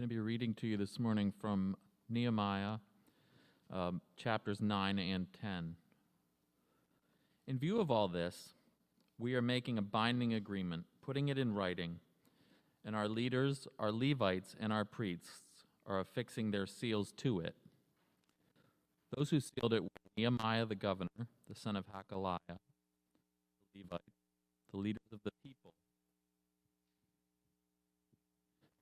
[0.00, 1.76] going to be reading to you this morning from
[2.08, 2.78] Nehemiah
[3.70, 5.74] um, chapters 9 and 10.
[7.46, 8.54] In view of all this,
[9.18, 11.96] we are making a binding agreement, putting it in writing,
[12.82, 17.54] and our leaders, our Levites, and our priests are affixing their seals to it.
[19.14, 21.10] Those who sealed it were Nehemiah the governor,
[21.46, 22.56] the son of Hakaliah, the
[23.76, 24.00] Levite,
[24.70, 25.74] the leaders of the people.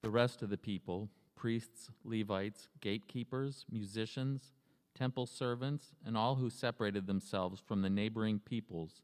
[0.02, 4.52] The rest of the people, priests, Levites, gatekeepers, musicians,
[4.94, 9.02] temple servants, and all who separated themselves from the neighboring peoples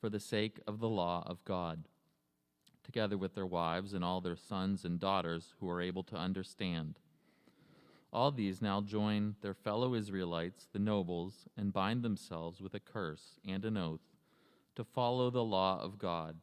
[0.00, 1.84] for the sake of the law of God,
[2.82, 6.98] together with their wives and all their sons and daughters who are able to understand.
[8.12, 13.38] All these now join their fellow Israelites, the nobles, and bind themselves with a curse
[13.46, 14.00] and an oath
[14.74, 16.36] to follow the law of God,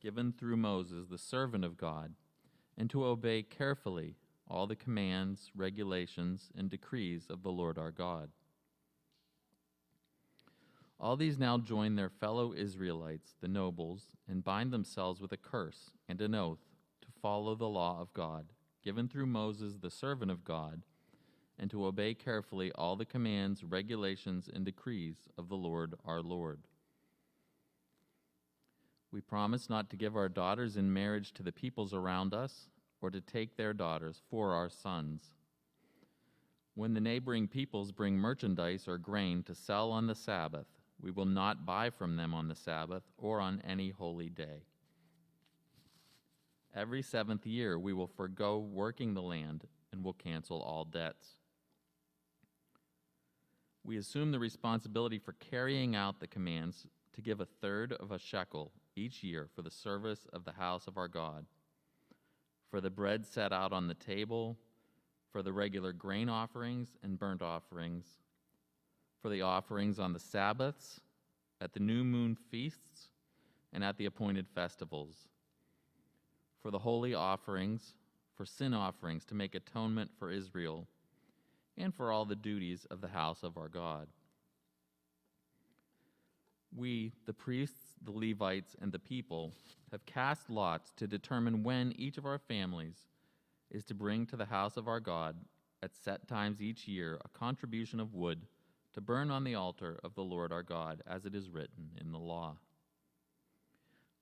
[0.00, 2.14] given through Moses, the servant of God,
[2.76, 4.16] and to obey carefully
[4.48, 8.30] all the commands, regulations, and decrees of the Lord our God.
[11.00, 15.90] All these now join their fellow Israelites, the nobles, and bind themselves with a curse
[16.08, 16.60] and an oath
[17.02, 18.46] to follow the law of God
[18.84, 20.82] given through Moses, the servant of God,
[21.58, 26.60] and to obey carefully all the commands, regulations, and decrees of the Lord our Lord.
[29.14, 32.66] We promise not to give our daughters in marriage to the peoples around us,
[33.00, 35.30] or to take their daughters for our sons.
[36.74, 40.66] When the neighboring peoples bring merchandise or grain to sell on the Sabbath,
[41.00, 44.64] we will not buy from them on the Sabbath or on any holy day.
[46.74, 51.36] Every seventh year, we will forego working the land and will cancel all debts.
[53.84, 58.18] We assume the responsibility for carrying out the commands to give a third of a
[58.18, 61.46] shekel each year for the service of the house of our God,
[62.70, 64.56] for the bread set out on the table,
[65.32, 68.06] for the regular grain offerings and burnt offerings,
[69.20, 71.00] for the offerings on the Sabbaths,
[71.60, 73.08] at the new moon feasts,
[73.72, 75.28] and at the appointed festivals
[76.64, 77.92] for the holy offerings,
[78.34, 80.88] for sin offerings to make atonement for Israel,
[81.76, 84.08] and for all the duties of the house of our God.
[86.76, 89.52] We, the priests, the Levites, and the people,
[89.92, 93.06] have cast lots to determine when each of our families
[93.70, 95.36] is to bring to the house of our God
[95.82, 98.42] at set times each year a contribution of wood
[98.94, 102.12] to burn on the altar of the Lord our God, as it is written in
[102.12, 102.56] the law.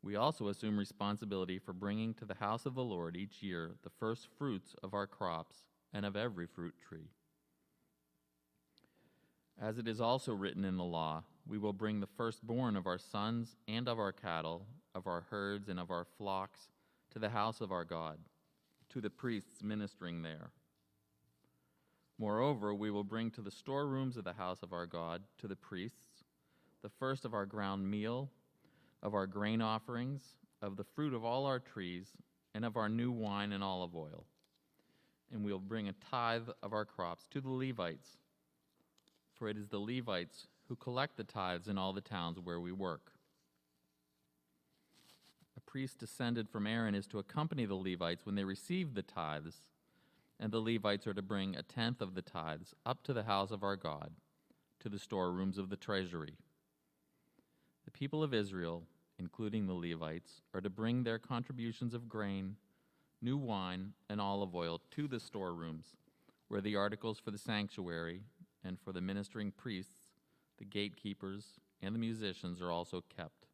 [0.02, 3.90] We also assume responsibility for bringing to the house of the Lord each year the
[3.90, 7.10] first fruits of our crops and of every fruit tree.
[9.60, 12.98] As it is also written in the law, we will bring the firstborn of our
[12.98, 16.68] sons and of our cattle, of our herds and of our flocks
[17.10, 18.18] to the house of our God,
[18.90, 20.50] to the priests ministering there.
[22.18, 25.56] Moreover, we will bring to the storerooms of the house of our God, to the
[25.56, 26.24] priests,
[26.82, 28.30] the first of our ground meal
[29.02, 30.22] of our grain offerings,
[30.60, 32.06] of the fruit of all our trees,
[32.54, 34.24] and of our new wine and olive oil.
[35.32, 38.18] And we'll bring a tithe of our crops to the Levites,
[39.34, 42.72] for it is the Levites who collect the tithes in all the towns where we
[42.72, 43.12] work.
[45.54, 49.66] A priest descended from Aaron is to accompany the Levites when they receive the tithes,
[50.40, 53.50] and the Levites are to bring a tenth of the tithes up to the house
[53.50, 54.12] of our God,
[54.80, 56.38] to the storerooms of the treasury.
[57.84, 58.84] The people of Israel
[59.18, 62.56] including the Levites, are to bring their contributions of grain,
[63.20, 65.96] new wine, and olive oil to the storerooms,
[66.48, 68.22] where the articles for the sanctuary
[68.64, 70.01] and for the ministering priests,
[70.62, 71.44] the gatekeepers,
[71.82, 73.46] and the musicians are also kept.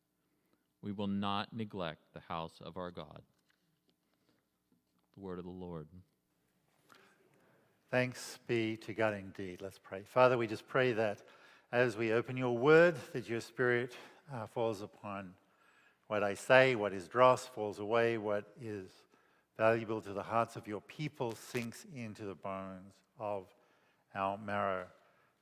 [0.82, 3.22] We will not neglect the house of our God.
[5.16, 5.88] The word of the Lord.
[7.90, 9.62] Thanks be to God indeed.
[9.62, 10.02] Let's pray.
[10.04, 11.22] Father, we just pray that
[11.72, 13.94] as we open your word, that your spirit
[14.30, 15.30] uh, falls upon
[16.08, 18.18] what I say, what is dross, falls away.
[18.18, 18.90] What is
[19.56, 23.46] valuable to the hearts of your people sinks into the bones of
[24.14, 24.84] our marrow,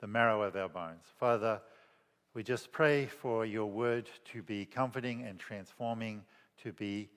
[0.01, 1.05] the marrow of our bones.
[1.19, 1.61] Father,
[2.35, 6.23] we just pray for your word to be comforting and transforming,
[6.63, 7.09] to be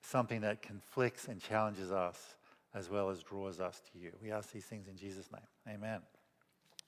[0.00, 2.36] something that conflicts and challenges us
[2.74, 4.10] as well as draws us to you.
[4.22, 5.76] We ask these things in Jesus' name.
[5.76, 6.00] Amen.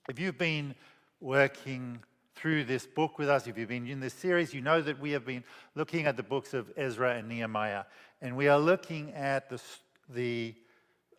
[0.09, 0.75] If you've been
[1.21, 1.99] working
[2.35, 5.11] through this book with us, if you've been in this series, you know that we
[5.11, 5.43] have been
[5.75, 7.85] looking at the books of Ezra and Nehemiah.
[8.21, 9.61] And we are looking at the,
[10.09, 10.55] the,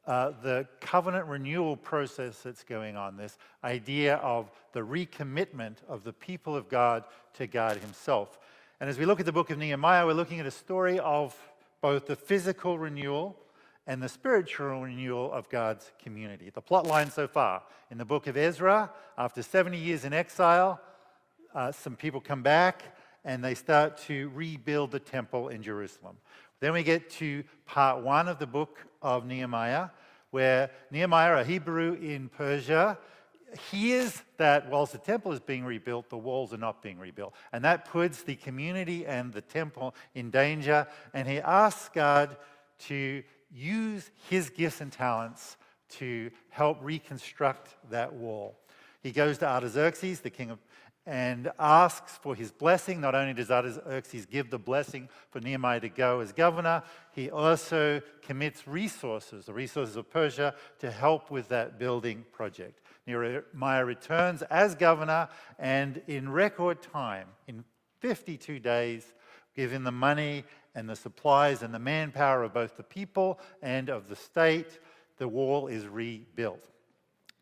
[0.09, 6.15] uh, the covenant renewal process that's going on, this idea of the recommitment of the
[6.15, 8.39] people of God to God Himself.
[8.81, 11.37] And as we look at the book of Nehemiah, we're looking at a story of
[11.83, 13.37] both the physical renewal
[13.87, 16.49] and the spiritual renewal of God's community.
[16.49, 20.81] The plot line so far in the book of Ezra, after 70 years in exile,
[21.55, 22.97] uh, some people come back
[23.27, 26.17] and they start to rebuild the temple in Jerusalem.
[26.61, 29.89] Then we get to part one of the book of Nehemiah,
[30.31, 32.99] where Nehemiah, a Hebrew in Persia,
[33.71, 37.35] hears that whilst the temple is being rebuilt, the walls are not being rebuilt.
[37.53, 40.87] And that puts the community and the temple in danger.
[41.15, 42.37] And he asks God
[42.81, 45.57] to use his gifts and talents
[45.91, 48.59] to help reconstruct that wall.
[49.01, 50.59] He goes to Artaxerxes, the king of
[51.09, 53.01] and asks for his blessing.
[53.01, 56.83] Not only does Artaxerxes give the blessing for Nehemiah to go as governor,
[57.13, 62.83] he also commits resources, the resources of Persia, to help with that building project.
[63.07, 67.65] Nehemiah returns as governor, and in record time, in
[68.01, 69.15] 52 days,
[69.57, 70.45] given the money
[70.75, 74.79] and the supplies and the manpower of both the people and of the state,
[75.17, 76.69] the wall is rebuilt.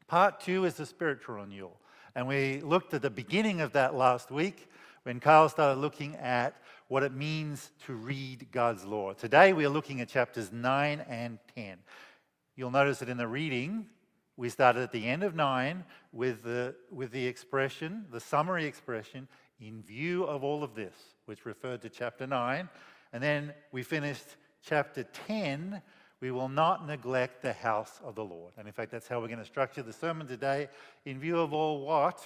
[0.06, 1.80] Part two is the spiritual renewal.
[2.16, 4.70] And we looked at the beginning of that last week
[5.02, 6.56] when Carl started looking at
[6.88, 9.12] what it means to read God's law.
[9.12, 11.76] Today we are looking at chapters 9 and 10.
[12.56, 13.84] You'll notice that in the reading,
[14.38, 19.28] we started at the end of 9 with the, with the expression, the summary expression,
[19.60, 20.94] in view of all of this,
[21.26, 22.66] which referred to chapter 9.
[23.12, 24.24] And then we finished
[24.62, 25.82] chapter 10
[26.20, 28.52] we will not neglect the house of the Lord.
[28.56, 30.68] And in fact, that's how we're going to structure the sermon today
[31.04, 32.24] in view of all what?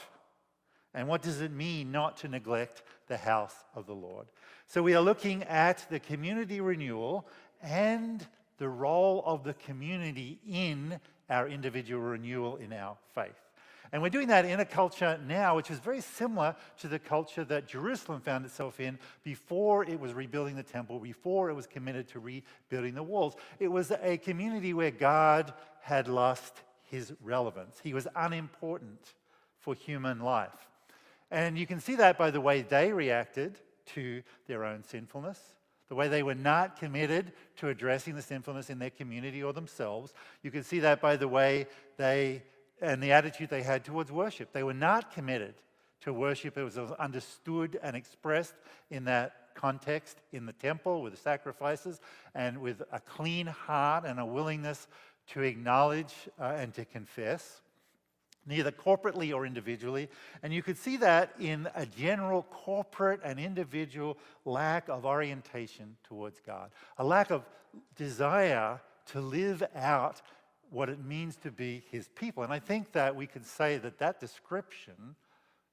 [0.94, 4.26] And what does it mean not to neglect the house of the Lord?
[4.66, 7.26] So we are looking at the community renewal
[7.62, 8.26] and
[8.58, 13.49] the role of the community in our individual renewal in our faith.
[13.92, 17.44] And we're doing that in a culture now which is very similar to the culture
[17.44, 22.08] that Jerusalem found itself in before it was rebuilding the temple, before it was committed
[22.08, 23.34] to rebuilding the walls.
[23.58, 29.14] It was a community where God had lost his relevance, he was unimportant
[29.58, 30.68] for human life.
[31.30, 33.60] And you can see that by the way they reacted
[33.94, 35.38] to their own sinfulness
[35.90, 40.14] the way they were not committed to addressing the sinfulness in their community or themselves.
[40.40, 41.66] You can see that by the way
[41.96, 42.44] they
[42.80, 44.52] and the attitude they had towards worship.
[44.52, 45.54] They were not committed
[46.02, 46.56] to worship.
[46.56, 48.54] It was understood and expressed
[48.90, 52.00] in that context in the temple with the sacrifices
[52.34, 54.88] and with a clean heart and a willingness
[55.28, 57.60] to acknowledge uh, and to confess,
[58.46, 60.08] neither corporately or individually.
[60.42, 66.40] And you could see that in a general corporate and individual lack of orientation towards
[66.40, 67.44] God, a lack of
[67.96, 70.22] desire to live out
[70.70, 72.42] what it means to be his people.
[72.42, 75.16] And I think that we could say that that description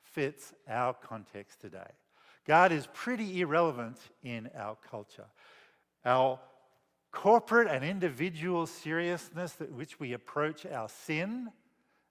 [0.02, 1.92] fits our context today.
[2.46, 5.26] God is pretty irrelevant in our culture.
[6.06, 6.40] Our
[7.12, 11.52] corporate and individual seriousness at which we approach our sin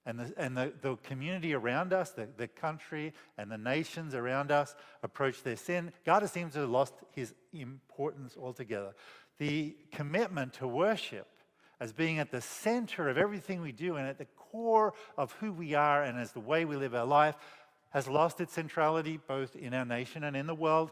[0.05, 4.51] and the, and the, the community around us, the, the country and the nations around
[4.51, 4.73] us
[5.03, 8.93] approach their sin, God seems to have lost his importance altogether.
[9.37, 11.27] The commitment to worship
[11.79, 15.51] as being at the center of everything we do and at the core of who
[15.51, 17.35] we are and as the way we live our life
[17.91, 20.91] has lost its centrality both in our nation and in the world.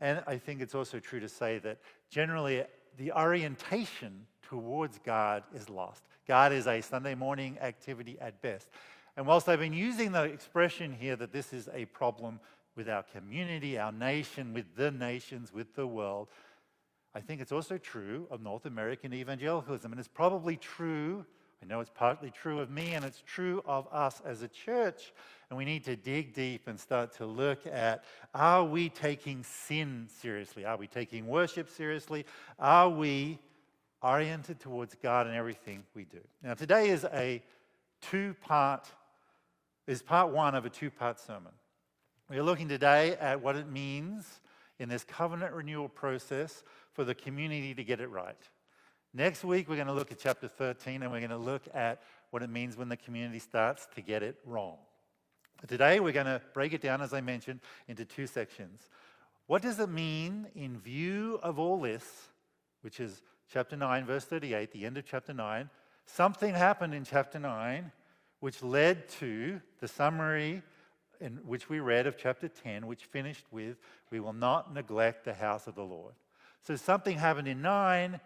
[0.00, 1.78] And I think it's also true to say that
[2.10, 2.64] generally
[2.96, 6.02] the orientation towards God is lost.
[6.26, 8.68] God is a Sunday morning activity at best.
[9.16, 12.40] And whilst I've been using the expression here that this is a problem
[12.76, 16.28] with our community, our nation, with the nations, with the world,
[17.16, 19.90] I think it's also true of North American evangelicalism.
[19.90, 21.24] And it's probably true,
[21.62, 25.14] I know it's partly true of me, and it's true of us as a church.
[25.48, 28.04] And we need to dig deep and start to look at
[28.34, 30.66] are we taking sin seriously?
[30.66, 32.26] Are we taking worship seriously?
[32.58, 33.38] Are we
[34.02, 36.20] oriented towards God in everything we do?
[36.42, 37.42] Now, today is a
[38.02, 38.90] two part,
[39.86, 41.52] is part one of a two part sermon.
[42.28, 44.42] We're looking today at what it means
[44.78, 46.62] in this covenant renewal process
[46.96, 48.36] for the community to get it right.
[49.14, 52.02] Next week, we're going to look at chapter 13 and we're going to look at
[52.30, 54.78] what it means when the community starts to get it wrong.
[55.60, 58.88] But today, we're going to break it down, as I mentioned, into two sections.
[59.46, 62.04] What does it mean in view of all this,
[62.80, 63.22] which is
[63.52, 65.70] chapter 9, verse 38, the end of chapter 9?
[66.06, 67.92] Something happened in chapter 9
[68.40, 70.62] which led to the summary
[71.20, 73.78] in which we read of chapter 10, which finished with,
[74.10, 76.14] We will not neglect the house of the Lord.
[76.66, 78.18] So something happened in 9,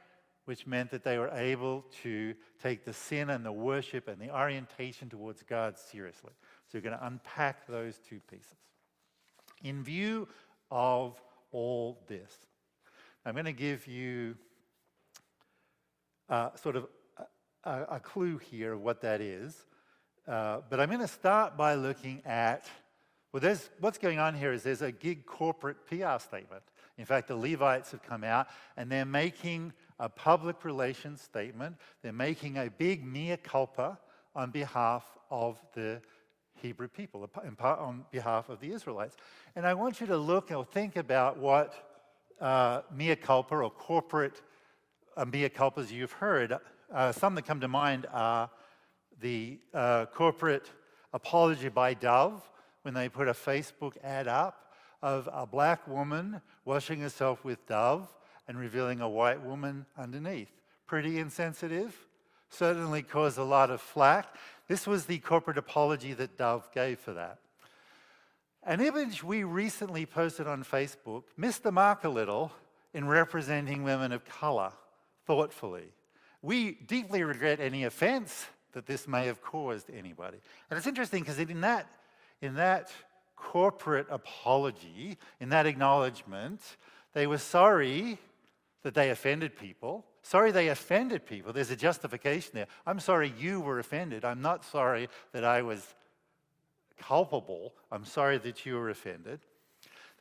[0.47, 4.35] which meant that they were able to take the sin and the worship and the
[4.35, 6.31] orientation towards God seriously.
[6.67, 8.57] So we're going to unpack those two pieces.
[9.63, 10.27] In view
[10.71, 11.21] of
[11.53, 12.35] all this,
[13.27, 14.37] I'm going to give you
[16.31, 16.87] uh, sort of
[17.65, 19.67] a, a, clue here of what that is.
[20.27, 22.65] Uh, but I'm going to start by looking at
[23.33, 26.63] well, there's, what's going on here is there's a gig corporate PR statement.
[26.99, 31.77] In fact, the Levites have come out and they're making a public relations statement.
[32.03, 33.99] They're making a big mea culpa
[34.35, 36.01] on behalf of the
[36.61, 37.29] Hebrew people,
[37.65, 39.17] on behalf of the Israelites.
[39.57, 41.75] And I want you to look or think about what
[42.41, 44.43] uh, mea culpa or corporate
[45.17, 46.57] uh, mea culpas you've heard.
[46.93, 48.51] Uh, some that come to mind are
[49.21, 50.71] the uh, corporate
[51.13, 52.49] apology by Dove
[52.83, 54.70] when they put a Facebook ad up
[55.03, 58.09] of a black woman washing herself with Dove
[58.49, 60.51] and revealing a white woman underneath.
[60.87, 61.97] Pretty insensitive.
[62.49, 64.27] Certainly caused a lot of flack.
[64.67, 67.39] This was the corporate apology that Dove gave for that.
[68.63, 72.53] An image we recently posted on Facebook missed the mark a little
[72.93, 74.73] in representing women of color
[75.27, 75.93] thoughtfully.
[76.43, 80.39] We deeply regret any offense that this may have caused anybody.
[80.69, 81.87] And it's interesting because in that,
[82.43, 82.91] in that
[83.41, 86.61] corporate apology, in that acknowledgement,
[87.15, 88.19] they were sorry
[88.83, 90.05] that they offended people.
[90.23, 91.53] Sorry they offended people.
[91.53, 92.67] There's a justification there.
[92.87, 94.25] I'm sorry you were offended.
[94.25, 95.95] I'm not sorry that I was
[96.99, 97.73] culpable.
[97.91, 99.41] I'm sorry that you were offended.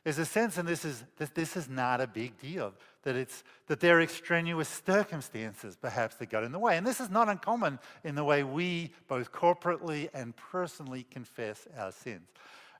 [0.02, 2.72] There's a sense, and this is, that this is not a big deal,
[3.02, 6.78] that, it's, that there are extraneous circumstances perhaps that got in the way.
[6.78, 11.92] And this is not uncommon in the way we, both corporately and personally, confess our
[11.92, 12.26] sins.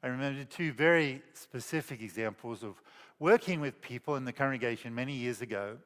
[0.03, 2.81] I remember two very specific examples of
[3.19, 5.77] working with people in the congregation many years ago.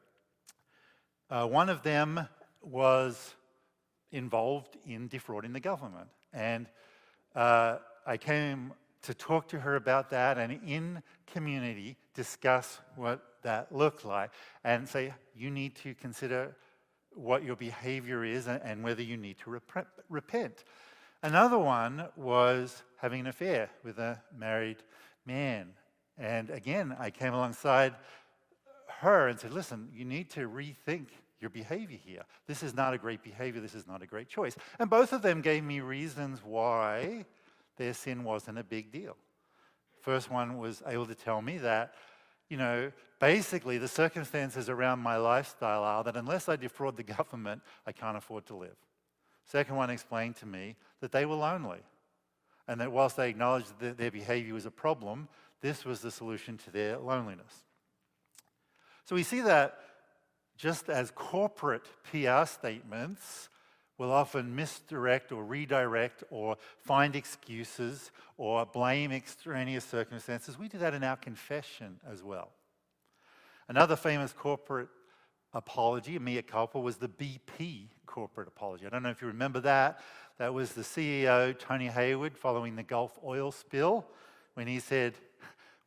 [1.28, 2.28] Uh, one of them
[2.62, 3.35] was
[4.12, 6.06] involved in defrauding the government.
[6.33, 6.68] And
[7.35, 13.75] uh, I came to talk to her about that and in community discuss what that
[13.75, 14.30] looked like
[14.62, 16.54] and say, you need to consider
[17.16, 20.62] what your behavior is and whether you need to rep- repent.
[21.25, 24.78] Another one was having an affair with a married
[25.26, 25.68] man.
[26.16, 27.94] And again, I came alongside
[29.00, 31.08] her and said, listen, you need to rethink
[31.38, 32.23] your behavior here.
[32.46, 33.61] This is not a great behavior.
[33.61, 34.56] This is not a great choice.
[34.78, 37.26] And both of them gave me reasons why
[37.76, 39.18] their sin wasn't a big deal.
[40.00, 41.92] First one was able to tell me that,
[42.49, 47.61] you know, basically the circumstances around my lifestyle are that unless I defraud the government,
[47.87, 48.76] I can't afford to live.
[49.44, 51.82] Second one explained to me that they were lonely
[52.66, 55.28] and that whilst they acknowledged that their behavior was a problem,
[55.61, 57.64] this was the solution to their loneliness.
[59.04, 59.78] So we see that
[60.56, 63.49] just as corporate PR statements
[63.99, 70.59] will often misdirect or redirect or find excuses or blame extraneous circumstances.
[70.59, 72.50] We do that in our confession as well.
[73.68, 74.88] Another famous corporate
[75.52, 78.87] apology, mea culpa, was the BP corporate apology.
[78.87, 79.99] I don't know if you remember that.
[80.38, 84.06] That was the CEO, Tony Hayward, following the Gulf oil spill,
[84.54, 85.14] when he said,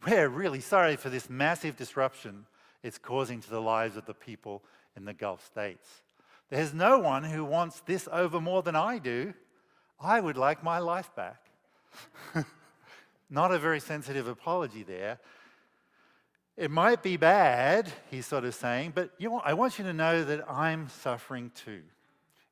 [0.05, 2.45] We're really sorry for this massive disruption
[2.83, 4.61] it's causing to the lives of the people
[4.97, 5.87] in the Gulf states.
[6.49, 9.33] There's no one who wants this over more than I do.
[9.97, 11.41] I would like my life back.
[13.29, 15.19] Not a very sensitive apology there.
[16.57, 19.93] It might be bad, he's sort of saying, but you know, I want you to
[19.93, 21.83] know that I'm suffering too.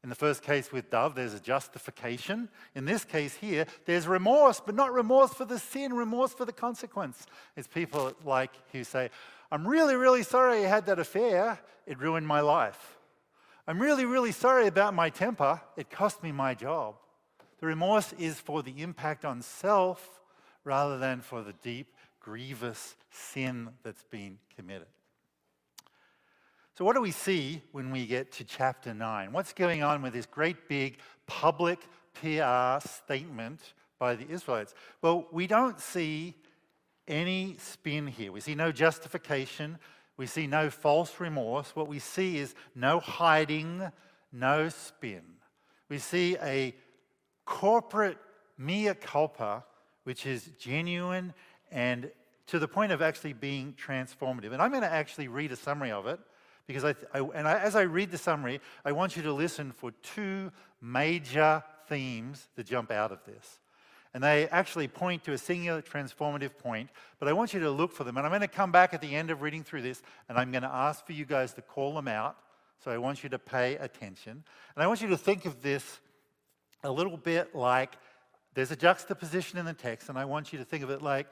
[0.05, 2.47] In the first case with Dove, there's a justification.
[2.75, 6.51] In this case here, there's remorse, but not remorse for the sin, remorse for the
[6.51, 7.25] consequence.
[7.55, 9.09] It's people like who say,
[9.51, 11.57] I'm really, really sorry I had that affair.
[11.87, 12.99] It ruined my life.
[13.67, 15.59] I'm really, really sorry about my temper.
[15.75, 16.97] It cost me my job.
[17.59, 20.21] The remorse is for the impact on self
[20.63, 24.85] rather than for the deep, grievous sin that's been committed.
[26.77, 29.31] So, what do we see when we get to chapter 9?
[29.31, 31.79] What's going on with this great big public
[32.15, 33.61] PR statement
[33.97, 34.75] by the Israelites?
[35.01, 36.33] Well, we don't see
[37.07, 38.33] any spin here.
[38.33, 39.79] We see no justification,
[40.17, 41.73] we see no false remorse.
[41.77, 43.89] What we see is no hiding,
[44.33, 45.23] no spin.
[45.87, 46.75] We see a
[47.45, 48.17] corporate
[48.57, 49.63] mea culpa,
[50.03, 51.33] which is genuine
[51.71, 52.11] and
[52.47, 54.51] to the point of actually being transformative.
[54.51, 56.19] And I'm going to actually read a summary of it
[56.67, 59.71] because I, I and I, as I read the summary, I want you to listen
[59.71, 63.59] for two major themes that jump out of this.
[64.13, 67.91] And they actually point to a singular transformative point, but I want you to look
[67.91, 68.15] for them.
[68.15, 70.51] And I'm going to come back at the end of reading through this, and I'm
[70.51, 72.37] going to ask for you guys to call them out.
[72.83, 74.31] So I want you to pay attention.
[74.75, 75.99] And I want you to think of this
[76.83, 77.97] a little bit like
[78.53, 81.27] there's a juxtaposition in the text, and I want you to think of it like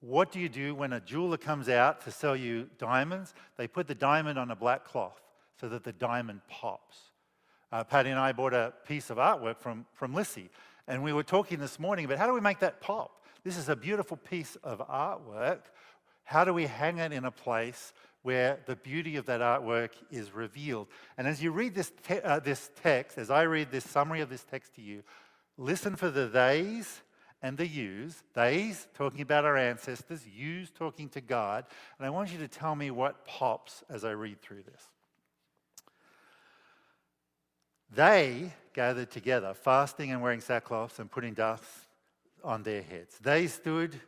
[0.00, 3.34] what do you do when a jeweler comes out to sell you diamonds?
[3.56, 5.20] They put the diamond on a black cloth.
[5.60, 6.96] so that the diamond pops.
[7.72, 10.50] Uh, Patty and I bought a piece of artwork from, from Lissy,
[10.86, 13.24] and we were talking this morning about how do we make that pop?
[13.44, 15.62] This is a beautiful piece of artwork.
[16.24, 20.32] How do we hang it in a place where the beauty of that artwork is
[20.32, 20.88] revealed?
[21.16, 24.30] And as you read this, te- uh, this text, as I read this summary of
[24.30, 25.02] this text to you,
[25.56, 27.02] listen for the theys
[27.42, 28.22] and the yous.
[28.34, 31.64] Theys talking about our ancestors, yous talking to God.
[31.98, 34.82] And I want you to tell me what pops as I read through this.
[37.90, 41.64] They gathered together, fasting and wearing sackcloths and putting dust
[42.44, 43.18] on their heads.
[43.18, 43.98] They stood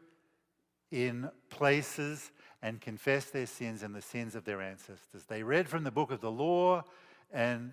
[0.91, 2.31] in places
[2.63, 5.25] and confessed their sins and the sins of their ancestors.
[5.25, 6.85] They read from the book of the law
[7.33, 7.73] and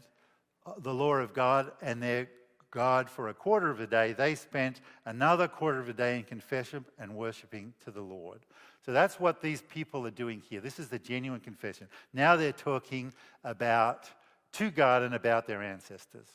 [0.66, 2.30] uh, the law of God and their
[2.72, 4.14] God for a quarter of a day.
[4.14, 8.40] They spent another quarter of a day in confession and worshiping to the Lord.
[8.86, 10.62] So that's what these people are doing here.
[10.62, 11.88] This is the genuine confession.
[12.14, 14.10] Now they're talking about
[14.54, 16.28] to God and about their ancestors.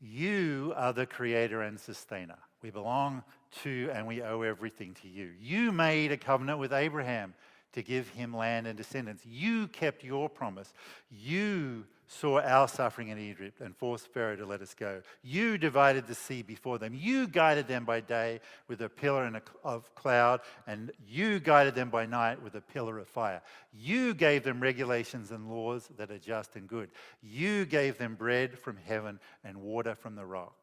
[0.00, 2.38] You are the creator and sustainer.
[2.62, 3.22] We belong
[3.62, 5.30] to and we owe everything to you.
[5.40, 7.34] You made a covenant with Abraham
[7.72, 9.24] to give him land and descendants.
[9.26, 10.72] You kept your promise.
[11.10, 15.02] You saw our suffering in Egypt and forced Pharaoh to let us go.
[15.22, 16.94] You divided the sea before them.
[16.94, 21.74] You guided them by day with a pillar and a, of cloud, and you guided
[21.74, 23.42] them by night with a pillar of fire.
[23.72, 26.90] You gave them regulations and laws that are just and good.
[27.22, 30.56] You gave them bread from heaven and water from the rock.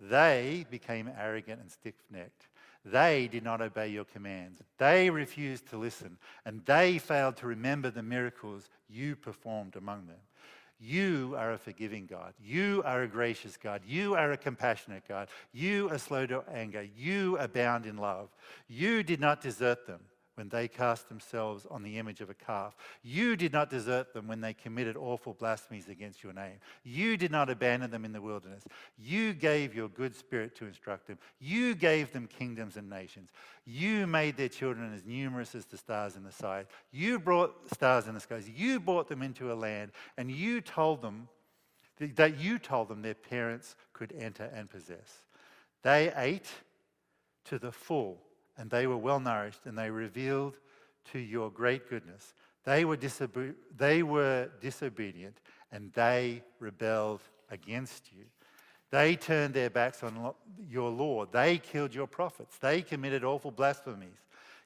[0.00, 2.48] They became arrogant and stiff necked.
[2.84, 4.62] They did not obey your commands.
[4.78, 10.16] They refused to listen, and they failed to remember the miracles you performed among them.
[10.80, 12.34] You are a forgiving God.
[12.40, 13.82] You are a gracious God.
[13.86, 15.28] You are a compassionate God.
[15.52, 16.86] You are slow to anger.
[16.96, 18.28] You abound in love.
[18.68, 20.00] You did not desert them
[20.38, 22.76] when they cast themselves on the image of a calf.
[23.02, 26.58] You did not desert them when they committed awful blasphemies against your name.
[26.84, 28.62] You did not abandon them in the wilderness.
[28.96, 31.18] You gave your good spirit to instruct them.
[31.40, 33.30] You gave them kingdoms and nations.
[33.66, 36.66] You made their children as numerous as the stars in the sky.
[36.92, 38.48] You brought stars in the skies.
[38.48, 41.26] You brought them into a land, and you told them
[42.14, 45.22] that you told them their parents could enter and possess.
[45.82, 46.48] They ate
[47.46, 48.20] to the full
[48.58, 50.58] and they were well nourished, and they revealed
[51.12, 52.34] to your great goodness.
[52.64, 55.40] They were, disobe- they were disobedient,
[55.72, 58.24] and they rebelled against you.
[58.90, 60.36] They turned their backs on lo-
[60.68, 61.26] your law.
[61.26, 62.58] They killed your prophets.
[62.58, 64.18] They committed awful blasphemies.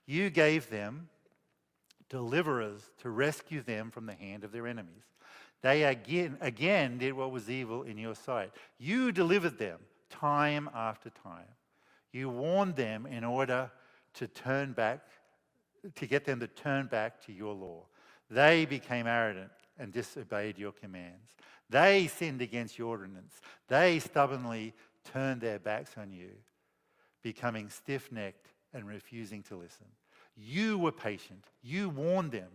[0.06, 1.08] You gave them
[2.08, 5.04] deliverers to rescue them from the hand of their enemies.
[5.62, 8.52] They again, again did what was evil in your sight.
[8.78, 9.78] You delivered them
[10.10, 11.46] time after time.
[12.12, 13.70] You warned them in order
[14.14, 15.00] to turn back,
[15.94, 17.82] to get them to turn back to your law.
[18.30, 21.36] They became arrogant and disobeyed your commands.
[21.70, 23.40] They sinned against your ordinance.
[23.68, 26.30] They stubbornly turned their backs on you,
[27.22, 29.86] becoming stiff necked and refusing to listen.
[30.36, 31.44] You were patient.
[31.62, 32.50] You warned them.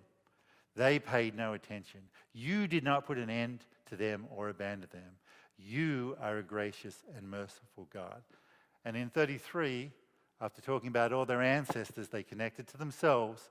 [0.75, 2.01] They paid no attention.
[2.33, 5.17] You did not put an end to them or abandon them.
[5.57, 8.21] You are a gracious and merciful God.
[8.85, 9.91] And in 33,
[10.39, 13.49] after talking about all their ancestors, they connected to themselves.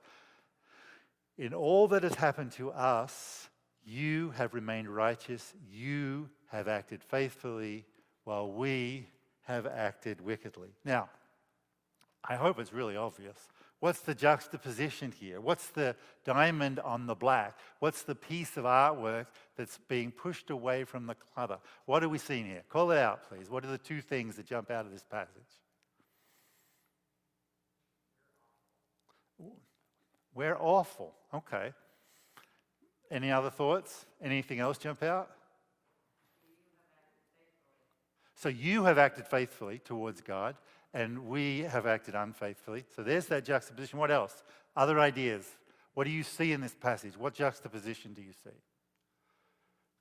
[1.37, 3.49] In all that has happened to us,
[3.85, 5.53] you have remained righteous.
[5.71, 7.85] You have acted faithfully,
[8.23, 9.07] while we
[9.43, 10.69] have acted wickedly.
[10.83, 11.09] Now,
[12.27, 13.37] I hope it's really obvious.
[13.79, 15.39] What's the juxtaposition here?
[15.39, 15.95] What's the
[16.25, 17.57] diamond on the black?
[17.79, 21.59] What's the piece of artwork that's being pushed away from the clutter?
[21.85, 22.63] What are we seeing here?
[22.69, 23.49] Call it out, please.
[23.49, 25.29] What are the two things that jump out of this passage?
[30.37, 31.15] We're awful.
[31.33, 31.73] Okay.
[33.09, 34.05] Any other thoughts?
[34.21, 35.31] Anything else jump out?
[38.35, 40.55] So you have acted faithfully towards God,
[40.93, 42.83] and we have acted unfaithfully.
[42.95, 43.97] So there's that juxtaposition.
[43.97, 44.43] What else?
[44.75, 45.47] Other ideas?
[45.95, 47.17] What do you see in this passage?
[47.17, 48.55] What juxtaposition do you see?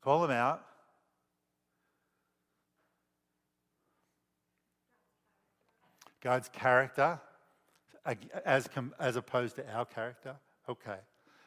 [0.02, 0.62] Call them out.
[6.20, 7.20] God's character
[8.44, 10.36] as, as opposed to our character?
[10.68, 10.98] Okay.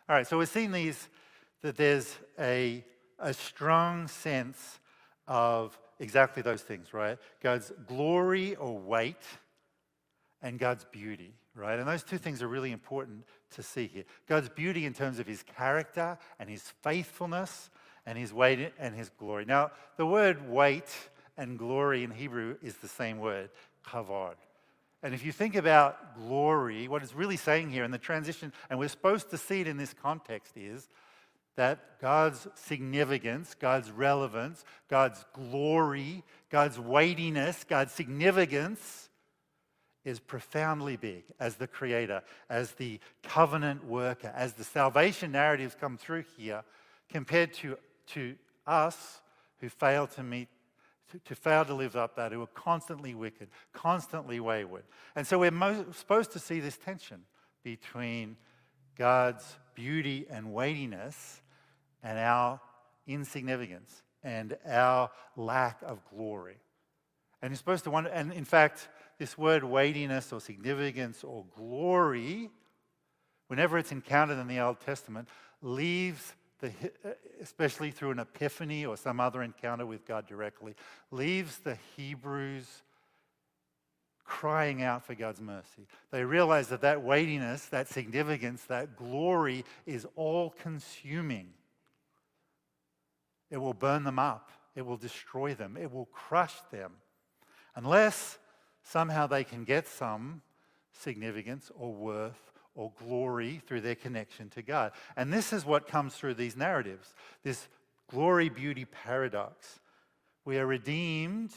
[0.08, 1.10] All right, so we're seeing these,
[1.62, 2.84] that there's a,
[3.20, 4.80] a strong sense
[5.28, 7.18] of exactly those things, right?
[7.42, 9.24] God's glory or weight
[10.42, 11.78] and God's beauty, right?
[11.78, 14.06] And those two things are really important to see here.
[14.28, 17.70] God's beauty in terms of his character and his faithfulness
[18.06, 19.46] and his weight and his glory.
[19.46, 20.96] Now, the word weight
[21.38, 23.50] and glory in Hebrew is the same word,
[23.86, 24.36] kavod.
[25.02, 28.78] And if you think about glory, what it's really saying here in the transition, and
[28.78, 30.90] we're supposed to see it in this context, is
[31.56, 39.10] that God's significance, God's relevance, God's glory, God's weightiness, God's significance
[40.06, 45.98] is profoundly big as the creator, as the covenant worker, as the salvation narratives come
[45.98, 46.64] through here,
[47.10, 48.36] compared to, to
[48.66, 49.22] us
[49.60, 50.48] who fail to meet
[51.26, 54.84] to, fail to live up that, who are constantly wicked, constantly wayward.
[55.16, 57.24] And so we're mo- supposed to see this tension
[57.64, 58.38] between
[58.98, 61.42] God's beauty and weightiness
[62.04, 62.60] and our
[63.08, 66.58] insignificance and our lack of glory.
[67.42, 72.50] And you're supposed to wonder, and in fact, this word weightiness or significance or glory,
[73.48, 75.28] whenever it's encountered in the Old Testament,
[75.62, 76.68] leaves the,
[77.06, 77.10] uh,
[77.42, 80.76] especially through an epiphany or some other encounter with God directly,
[81.12, 82.68] leaves the Hebrews
[84.26, 85.88] crying out for God's mercy.
[86.12, 91.50] They realize that that weightiness, that significance, that glory is all consuming.
[93.50, 96.92] It will burn them up, it will destroy them, it will crush them.
[97.76, 98.38] Unless
[98.84, 100.42] somehow they can get some
[100.92, 104.92] significance or worth or glory through their connection to God.
[105.18, 107.68] And this is what comes through these narratives this
[108.10, 109.80] glory beauty paradox.
[110.46, 111.52] We are redeemed,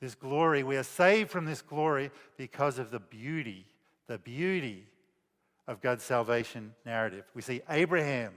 [0.00, 3.66] this glory, we are saved from this glory because of the beauty,
[4.06, 4.86] the beauty
[5.66, 7.24] of God's salvation narrative.
[7.34, 8.32] We see Abraham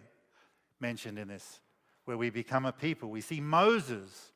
[0.80, 1.60] mentioned in this,
[2.06, 3.10] where we become a people.
[3.10, 4.32] We see Moses,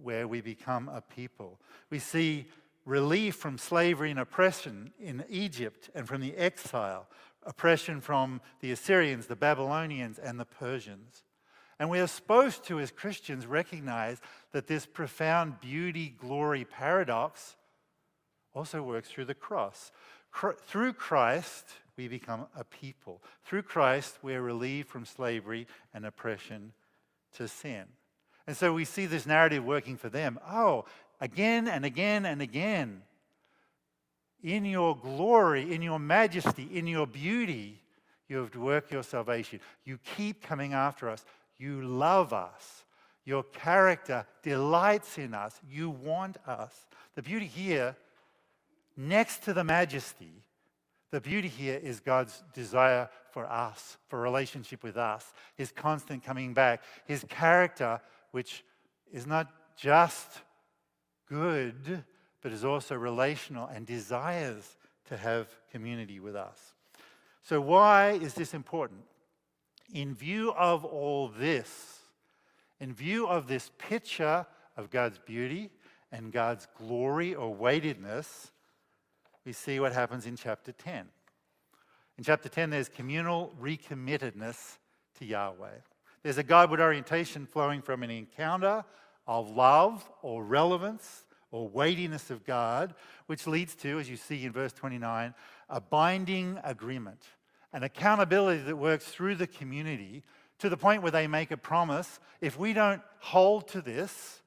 [0.00, 1.60] where we become a people.
[1.90, 2.46] We see
[2.84, 7.06] relief from slavery and oppression in Egypt and from the exile,
[7.44, 11.24] oppression from the Assyrians, the Babylonians, and the Persians.
[11.78, 14.20] And we are supposed to, as Christians, recognize
[14.52, 17.56] that this profound beauty glory paradox
[18.54, 19.90] also works through the cross.
[20.66, 21.66] through Christ,
[21.96, 23.22] we become a people.
[23.44, 26.72] Through Christ, we're relieved from slavery and oppression
[27.34, 27.84] to sin.
[28.46, 30.38] And so we see this narrative working for them.
[30.48, 30.84] Oh,
[31.22, 33.00] again and again and again.
[34.42, 37.80] In your glory, in your majesty, in your beauty,
[38.28, 39.60] you have worked your salvation.
[39.84, 41.24] You keep coming after us.
[41.58, 42.84] You love us.
[43.24, 45.60] Your character delights in us.
[45.70, 46.88] You want us.
[47.14, 47.94] The beauty here,
[48.96, 50.32] next to the majesty,
[51.12, 56.52] the beauty here is God's desire for us, for relationship with us, His constant coming
[56.52, 58.00] back, His character,
[58.32, 58.64] which
[59.12, 60.42] is not just
[61.32, 62.04] good,
[62.42, 66.74] but is also relational and desires to have community with us.
[67.42, 69.00] So, why is this important?
[69.94, 72.00] In view of all this,
[72.80, 75.70] in view of this picture of God's beauty
[76.10, 78.52] and God's glory or weightedness,
[79.46, 81.06] we see what happens in chapter 10.
[82.18, 84.78] In chapter 10, there's communal recommittedness
[85.18, 85.80] to Yahweh.
[86.22, 88.84] There's a Godward orientation flowing from an encounter
[89.26, 92.94] of love or relevance or weightiness of God,
[93.26, 95.34] which leads to, as you see in verse 29,
[95.68, 97.22] a binding agreement,
[97.72, 100.22] an accountability that works through the community
[100.58, 102.20] to the point where they make a promise.
[102.40, 104.40] If we don't hold to this,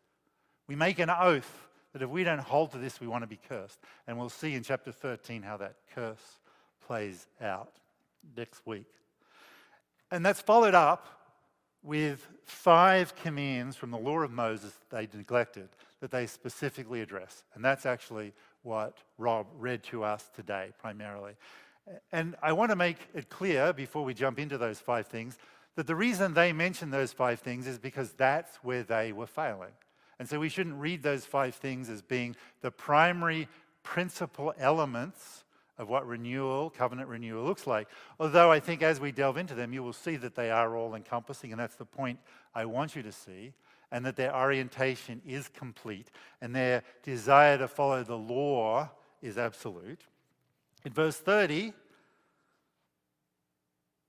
[0.67, 3.39] we make an oath that if we don't hold to this, we want to be
[3.47, 3.79] cursed.
[4.05, 6.39] And we'll see in chapter 13 how that curse
[6.85, 7.71] plays out
[8.35, 8.87] next week.
[10.11, 11.07] And that's followed up
[11.85, 15.69] with five commands from the law of Moses that they neglected
[16.01, 17.43] that they specifically address.
[17.53, 21.33] And that's actually what Rob read to us today, primarily.
[22.11, 25.37] And I want to make it clear before we jump into those five things
[25.75, 29.71] that the reason they mention those five things is because that's where they were failing.
[30.17, 33.47] And so we shouldn't read those five things as being the primary
[33.83, 35.44] principal elements
[35.77, 37.87] of what renewal, covenant renewal, looks like.
[38.19, 40.95] Although I think as we delve into them, you will see that they are all
[40.95, 42.19] encompassing, and that's the point
[42.53, 43.53] I want you to see,
[43.91, 46.11] and that their orientation is complete,
[46.41, 48.89] and their desire to follow the law
[49.21, 50.01] is absolute.
[50.85, 51.73] In verse 30,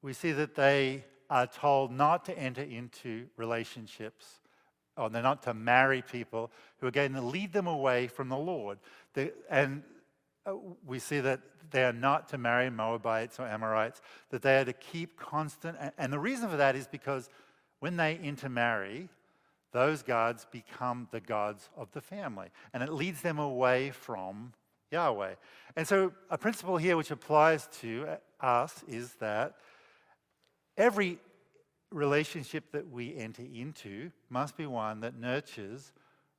[0.03, 4.41] we see that they are told not to enter into relationships,
[4.97, 8.37] or they're not to marry people who are going to lead them away from the
[8.37, 8.79] Lord.
[9.51, 9.83] And
[10.47, 10.55] Uh,
[10.87, 14.73] we see that they are not to marry Moabites or Amorites, that they are to
[14.73, 15.77] keep constant.
[15.99, 17.29] And the reason for that is because
[17.81, 19.09] when they intermarry,
[19.73, 22.49] those gods become the gods of the family.
[22.73, 24.53] And it leads them away from
[24.91, 25.35] Yahweh.
[25.75, 29.57] And so, a principle here which applies to uh, us is that
[30.77, 31.19] every
[31.91, 35.93] relationship that we enter into must be one that nurtures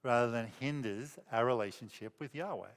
[0.04, 2.68] rather than hinders our relationship with Yahweh.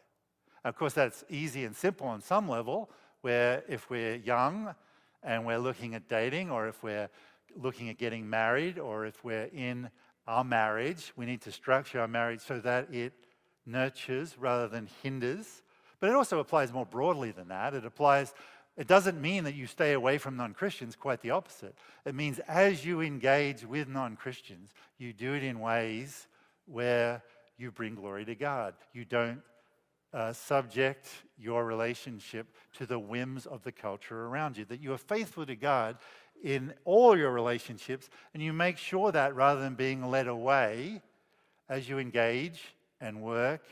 [0.64, 2.90] Of course, that's easy and simple on some level,
[3.22, 4.74] where if we're young
[5.22, 7.08] and we're looking at dating, or if we're
[7.56, 9.90] looking at getting married or if we're in
[10.26, 13.12] our marriage, we need to structure our marriage so that it
[13.66, 15.62] nurtures rather than hinders.
[15.98, 17.74] But it also applies more broadly than that.
[17.74, 18.32] It applies,
[18.76, 21.76] it doesn't mean that you stay away from non Christians, quite the opposite.
[22.04, 26.26] It means as you engage with non Christians, you do it in ways
[26.66, 27.22] where
[27.58, 28.74] you bring glory to God.
[28.92, 29.42] You don't
[30.12, 34.98] uh, subject your relationship to the whims of the culture around you, that you are
[34.98, 35.96] faithful to God
[36.42, 41.02] in all your relationships, and you make sure that rather than being led away
[41.68, 43.62] as you engage and work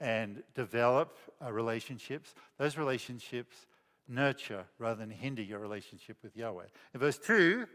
[0.00, 3.66] and develop uh, relationships, those relationships
[4.08, 6.64] nurture rather than hinder your relationship with Yahweh.
[6.94, 7.66] In verse 2,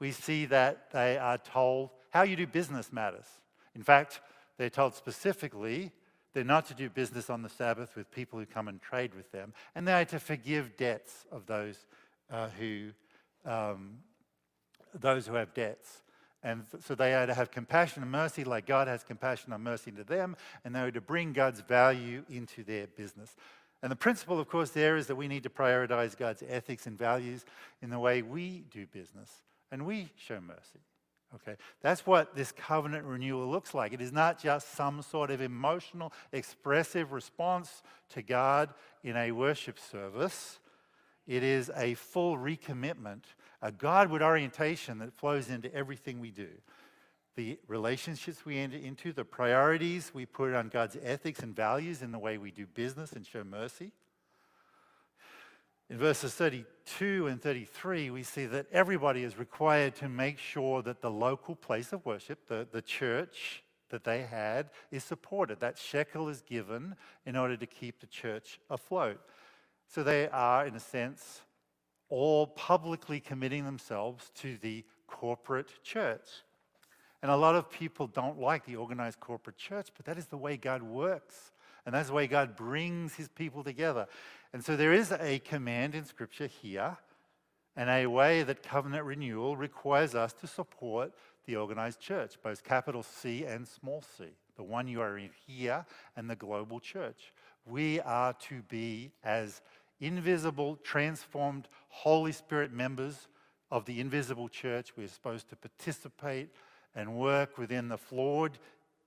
[0.00, 3.26] we see that they are told how you do business matters.
[3.74, 4.20] In fact,
[4.58, 5.92] they're told specifically
[6.34, 9.30] they're not to do business on the Sabbath with people who come and trade with
[9.32, 11.86] them, and they are to forgive debts of those
[12.30, 12.90] uh, who
[13.46, 13.98] um,
[14.92, 16.02] those who have debts.
[16.42, 19.90] And so they are to have compassion and mercy like God has compassion and mercy
[19.92, 23.34] to them, and they are to bring God's value into their business.
[23.82, 26.98] And the principle, of course, there is that we need to prioritize God's ethics and
[26.98, 27.44] values
[27.82, 29.30] in the way we do business,
[29.70, 30.80] and we show mercy.
[31.36, 33.92] Okay, that's what this covenant renewal looks like.
[33.92, 39.78] It is not just some sort of emotional, expressive response to God in a worship
[39.78, 40.60] service.
[41.26, 43.22] It is a full recommitment,
[43.60, 46.48] a Godward orientation that flows into everything we do.
[47.34, 52.12] The relationships we enter into, the priorities we put on God's ethics and values in
[52.12, 53.90] the way we do business and show mercy.
[55.90, 61.02] In verses 32 and 33, we see that everybody is required to make sure that
[61.02, 65.60] the local place of worship, the, the church that they had, is supported.
[65.60, 69.20] That shekel is given in order to keep the church afloat.
[69.86, 71.42] So they are, in a sense,
[72.08, 76.28] all publicly committing themselves to the corporate church.
[77.22, 80.38] And a lot of people don't like the organized corporate church, but that is the
[80.38, 81.52] way God works.
[81.86, 84.06] And that's the way God brings his people together.
[84.54, 86.96] And so there is a command in Scripture here,
[87.74, 91.12] and a way that covenant renewal requires us to support
[91.44, 95.84] the organized church, both capital C and small c, the one you are in here
[96.16, 97.32] and the global church.
[97.66, 99.60] We are to be as
[99.98, 103.26] invisible, transformed Holy Spirit members
[103.72, 104.96] of the invisible church.
[104.96, 106.50] We're supposed to participate
[106.94, 108.56] and work within the flawed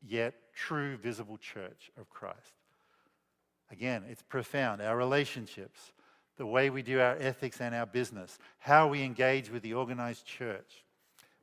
[0.06, 2.57] yet true visible church of Christ.
[3.72, 4.82] Again, it's profound.
[4.82, 5.92] Our relationships,
[6.38, 10.26] the way we do our ethics and our business, how we engage with the organized
[10.26, 10.84] church.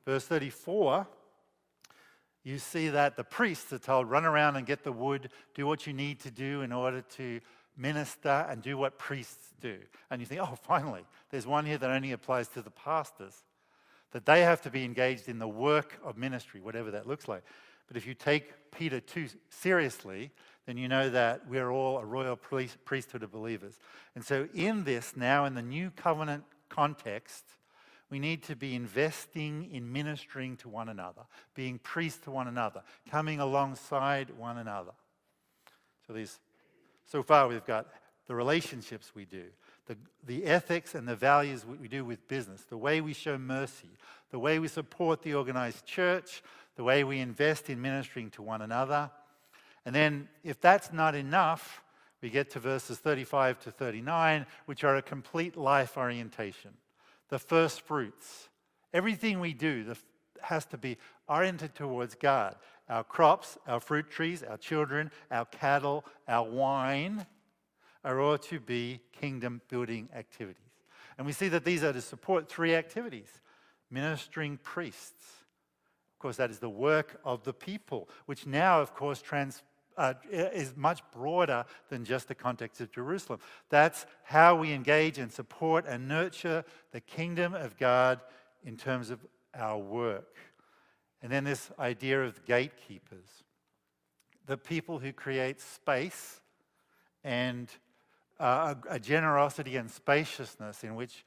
[0.05, 1.07] Verse 34,
[2.43, 5.87] you see that the priests are told, run around and get the wood, do what
[5.87, 7.41] you need to do in order to
[7.77, 9.77] minister and do what priests do.
[10.09, 13.43] And you think, oh, finally, there's one here that only applies to the pastors,
[14.11, 17.43] that they have to be engaged in the work of ministry, whatever that looks like.
[17.87, 20.31] But if you take Peter too seriously,
[20.65, 23.79] then you know that we're all a royal priesthood of believers.
[24.15, 27.45] And so, in this, now in the new covenant context,
[28.09, 32.81] we need to be investing in ministering to one another, being priests to one another,
[33.09, 34.93] coming alongside one another.
[36.07, 36.39] So, these,
[37.05, 37.87] so far, we've got
[38.27, 39.45] the relationships we do,
[39.85, 43.89] the, the ethics and the values we do with business, the way we show mercy,
[44.35, 46.43] the way we support the organized church,
[46.75, 49.09] the way we invest in ministering to one another.
[49.85, 51.81] And then, if that's not enough,
[52.21, 56.71] we get to verses 35 to 39, which are a complete life orientation.
[57.29, 58.49] The first fruits.
[58.93, 59.95] Everything we do
[60.41, 60.97] has to be
[61.29, 62.57] oriented towards God.
[62.89, 67.25] Our crops, our fruit trees, our children, our cattle, our wine
[68.03, 70.61] are all to be kingdom building activities.
[71.17, 73.29] And we see that these are to support three activities
[73.89, 75.43] ministering priests.
[76.13, 79.63] Of course, that is the work of the people, which now, of course, trans,
[79.97, 83.39] uh, is much broader than just the context of Jerusalem.
[83.69, 88.21] That's how we engage and support and nurture the kingdom of God
[88.63, 89.19] in terms of
[89.53, 90.35] our work.
[91.21, 93.27] And then this idea of gatekeepers,
[94.45, 96.41] the people who create space
[97.23, 97.69] and
[98.39, 101.25] uh, a, a generosity and spaciousness in which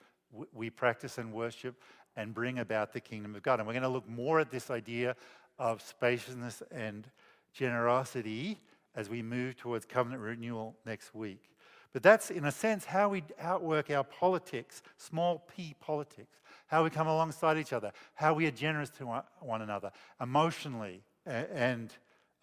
[0.53, 1.83] we practice and worship
[2.19, 3.61] and bring about the kingdom of God.
[3.61, 5.15] And we're going to look more at this idea
[5.57, 7.09] of spaciousness and
[7.55, 8.59] generosity
[8.97, 11.41] as we move towards covenant renewal next week.
[11.93, 16.91] But that's, in a sense, how we outwork our politics, small p politics, how we
[16.91, 21.93] come alongside each other, how we are generous to one another, emotionally and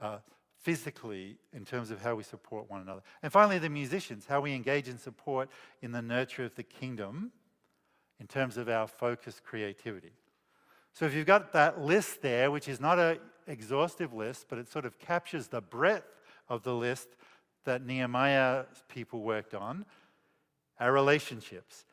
[0.01, 0.17] uh,
[0.57, 3.01] physically, in terms of how we support one another.
[3.21, 5.49] And finally, the musicians, how we engage and support
[5.81, 7.33] in the nurture of the kingdom
[8.19, 10.13] in terms of our focused creativity.
[10.93, 14.69] So if you've got that list there, which is not an exhaustive list, but it
[14.69, 16.07] sort of captures the breadth
[16.47, 17.09] of the list
[17.65, 19.85] that Nehemiah's people worked on,
[20.79, 21.85] our relationships,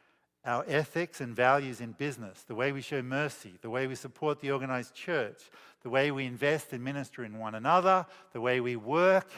[0.45, 4.41] our ethics and values in business, the way we show mercy, the way we support
[4.41, 5.51] the organized church,
[5.83, 9.31] the way we invest and minister in one another, the way we work,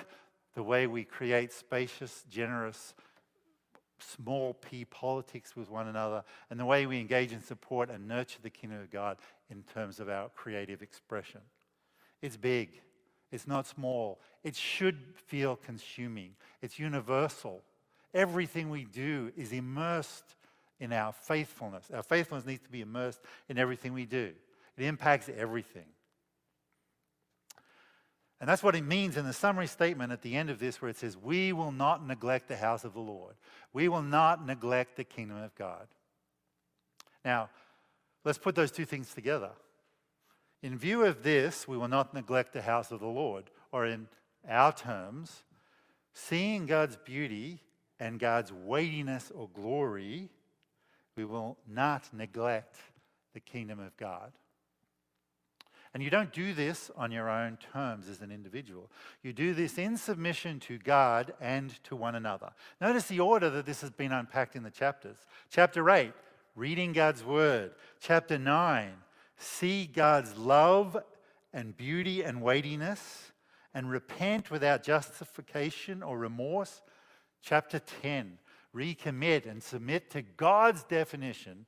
[0.55, 2.94] the way we create spacious, generous,
[4.05, 8.38] small p politics with one another, and the way we engage and support and nurture
[8.43, 9.19] the kingdom of God
[9.51, 11.40] in terms of our creative expression.
[12.23, 12.81] It's big,
[13.31, 14.21] it's not small.
[14.43, 17.62] It should feel consuming, it's universal.
[18.12, 20.37] Everything we do is immersed
[20.79, 21.90] in our faithfulness.
[21.93, 24.33] Our faithfulness needs to be immersed in everything we do,
[24.77, 25.87] it impacts everything.
[28.44, 30.90] And that's what it means in the summary statement at the end of this, where
[30.90, 33.37] it says, We will not neglect the house of the Lord.
[33.72, 35.87] We will not neglect the kingdom of God.
[37.24, 37.48] Now,
[38.22, 39.52] let's put those two things together.
[40.62, 44.09] In view of this, we will not neglect the house of the Lord, or in
[44.46, 45.44] our terms,
[46.12, 47.62] seeing God's beauty
[47.98, 50.28] and God's weightiness or glory,
[51.16, 52.76] we will not neglect
[53.33, 54.33] the kingdom of God.
[55.94, 58.90] And you don't do this on your own terms as an individual.
[59.22, 62.50] You do this in submission to God and to one another.
[62.80, 65.16] Notice the order that this has been unpacked in the chapters.
[65.50, 66.12] Chapter 8,
[66.57, 67.70] reading God's word.
[68.00, 68.90] Chapter 9,
[69.37, 70.96] see God's love
[71.52, 73.30] and beauty and weightiness
[73.72, 76.83] and repent without justification or remorse.
[77.40, 78.38] Chapter 10,
[78.74, 81.66] recommit and submit to God's definition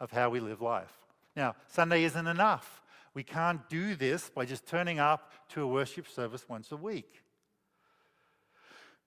[0.00, 0.92] of how we live life.
[1.36, 2.81] Now, Sunday isn't enough.
[3.14, 7.22] We can't do this by just turning up to a worship service once a week.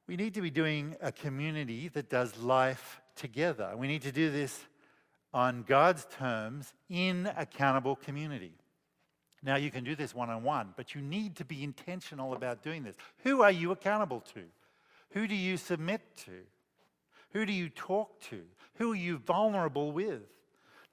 [0.08, 3.74] We need to be doing a community that does life together.
[3.76, 4.60] We need to do this
[5.34, 8.54] on God's terms in accountable community.
[9.42, 12.64] Now, you can do this one on one, but you need to be intentional about
[12.64, 12.96] doing this.
[13.24, 14.44] Who are you accountable to?
[15.12, 16.32] Who do you submit to?
[17.32, 18.42] Who do you talk to?
[18.76, 20.22] Who are you vulnerable with?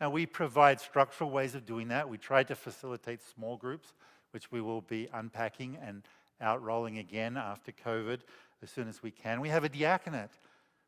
[0.03, 2.09] Now, we provide structural ways of doing that.
[2.09, 3.95] We try to facilitate small groups,
[4.33, 6.03] which we will be unpacking and
[6.43, 8.19] outrolling again after COVID
[8.65, 9.41] as soon as we can.
[9.41, 10.33] We have a diaconate,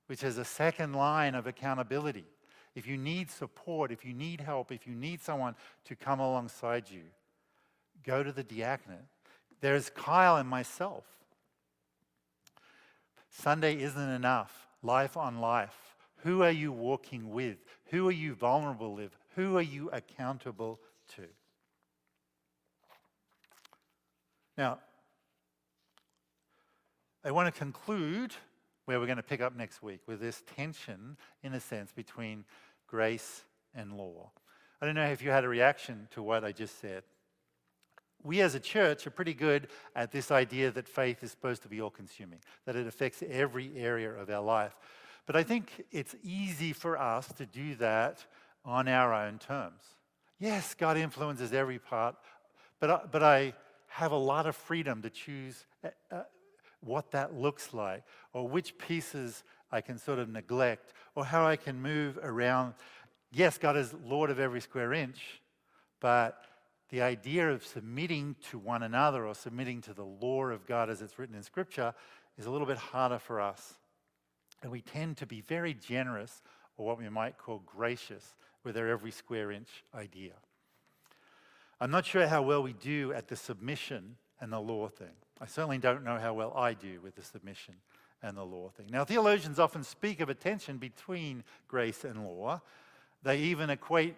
[0.09, 2.25] which is a second line of accountability.
[2.75, 6.91] If you need support, if you need help, if you need someone to come alongside
[6.91, 7.03] you,
[8.05, 8.99] go to the diaconate.
[9.61, 11.05] There's Kyle and myself.
[13.31, 14.67] Sunday isn't enough.
[14.83, 15.94] Life on life.
[16.25, 17.59] Who are you walking with?
[17.91, 19.15] Who are you vulnerable with?
[19.37, 20.81] Who are you accountable
[21.17, 21.25] to?
[24.57, 24.79] Now,
[27.23, 28.33] I want to conclude
[28.87, 32.45] where we're going to pick up next week with this tension, in a sense, between
[32.87, 33.43] grace
[33.75, 34.31] and law.
[34.81, 37.03] I don't know if you had a reaction to what I just said.
[38.23, 41.69] We as a church are pretty good at this idea that faith is supposed to
[41.69, 44.75] be all consuming, that it affects every area of our life.
[45.27, 48.25] But I think it's easy for us to do that
[48.65, 49.83] on our own terms.
[50.39, 52.17] Yes, God influences every part,
[52.81, 53.55] but, I, but I
[53.89, 56.23] have a lot of freedom to choose uh, uh,
[56.81, 61.57] what that looks like, or which pieces I can sort of neglect, or how I
[61.57, 62.75] can move around.
[63.33, 65.41] Yes, God is Lord of every square inch,
[66.01, 66.45] but
[66.91, 71.01] the idea of submitting to one another or submitting to the law of God as
[71.01, 71.95] it's written in Scripture
[72.37, 73.75] is a little bit harder for us.
[74.65, 76.43] And we tend to be very generous,
[76.79, 80.33] or what we might call gracious, with our every square inch idea.
[81.83, 85.13] I'm not sure how well we do at the submission and the law thing.
[85.39, 87.75] I certainly don't know how well I do with the submission
[88.23, 88.87] and the law thing.
[88.89, 92.63] Now, theologians often speak of a tension between grace and law.
[93.23, 94.17] They even equate,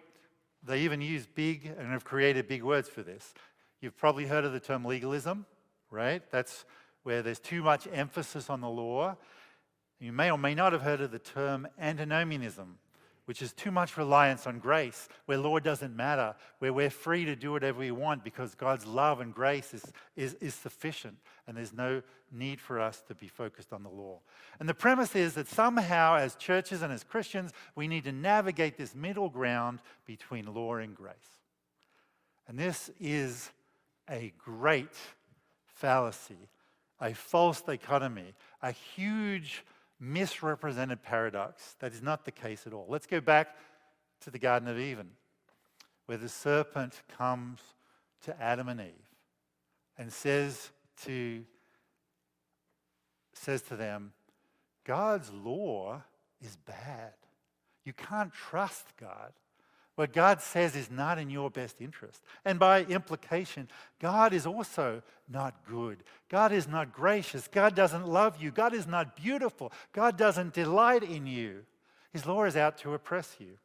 [0.63, 3.33] they even use big and have created big words for this.
[3.81, 5.45] You've probably heard of the term legalism,
[5.91, 6.21] right?
[6.31, 6.63] That's
[7.03, 9.17] where there's too much emphasis on the law
[9.99, 12.77] you may or may not have heard of the term antinomianism,
[13.25, 17.35] which is too much reliance on grace, where law doesn't matter, where we're free to
[17.35, 19.83] do whatever we want because God's love and grace is,
[20.15, 21.17] is, is sufficient
[21.47, 24.19] and there's no need for us to be focused on the law.
[24.59, 28.77] And the premise is that somehow, as churches and as Christians, we need to navigate
[28.77, 31.15] this middle ground between law and grace.
[32.47, 33.49] And this is
[34.09, 34.93] a great
[35.65, 36.49] fallacy,
[36.99, 39.63] a false dichotomy, a huge
[39.99, 41.75] misrepresented paradox.
[41.79, 42.85] That is not the case at all.
[42.87, 43.55] Let's go back
[44.21, 45.09] to the Garden of Eden,
[46.05, 47.59] where the serpent comes
[48.23, 49.09] to Adam and Eve
[49.97, 50.69] and says
[51.03, 51.43] to,
[53.33, 54.13] says to them,
[54.85, 56.01] God's law
[56.41, 57.13] is bad.
[57.83, 59.33] You can't trust God.
[59.97, 62.21] What God says is not in your best interest.
[62.45, 63.67] And by implication,
[63.99, 66.03] God is also not good.
[66.29, 67.47] God is not gracious.
[67.47, 68.51] God doesn't love you.
[68.51, 69.71] God is not beautiful.
[69.93, 71.65] God doesn't delight in you.
[72.13, 73.57] His law is out to oppress you.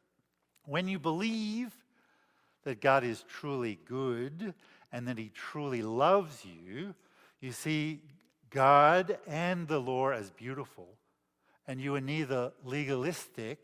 [0.65, 1.71] When you believe
[2.63, 4.55] that God is truly good
[4.91, 6.95] and that He truly loves you,
[7.41, 8.01] you see
[8.49, 10.87] God and the law as beautiful.
[11.67, 13.63] And you are neither legalistic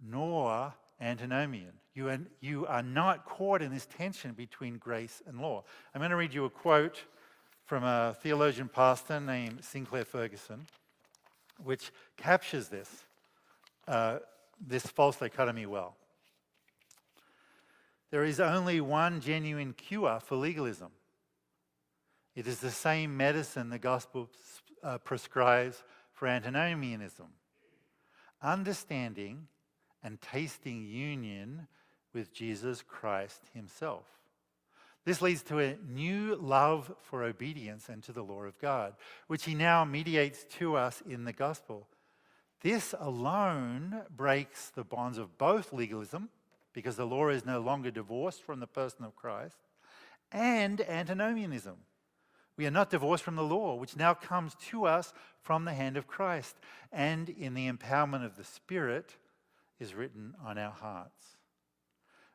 [0.00, 0.72] nor
[1.02, 1.72] antinomian.
[1.94, 5.64] You are, you are not caught in this tension between grace and law.
[5.94, 7.02] I'm going to read you a quote
[7.66, 10.66] from a theologian pastor named Sinclair Ferguson,
[11.62, 13.04] which captures this,
[13.88, 14.18] uh,
[14.60, 15.96] this false dichotomy well.
[18.10, 20.90] There is only one genuine cure for legalism.
[22.34, 24.30] It is the same medicine the gospel
[24.82, 25.82] uh, prescribes
[26.12, 27.26] for antinomianism.
[28.42, 29.48] Understanding
[30.02, 31.66] and tasting union
[32.12, 34.04] with Jesus Christ himself.
[35.04, 38.94] This leads to a new love for obedience and to the law of God,
[39.26, 41.88] which he now mediates to us in the gospel.
[42.60, 46.28] This alone breaks the bonds of both legalism,
[46.72, 49.58] because the law is no longer divorced from the person of Christ,
[50.30, 51.76] and antinomianism.
[52.56, 55.96] We are not divorced from the law, which now comes to us from the hand
[55.96, 56.56] of Christ
[56.92, 59.16] and in the empowerment of the Spirit
[59.80, 61.36] is written on our hearts.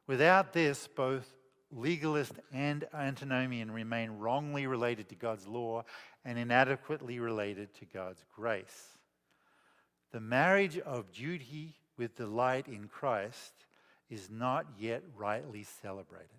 [0.07, 1.27] Without this, both
[1.71, 5.83] legalist and antinomian remain wrongly related to God's law
[6.23, 8.97] and inadequately related to God's grace.
[10.11, 13.53] The marriage of duty with delight in Christ
[14.09, 16.29] is not yet rightly celebrated.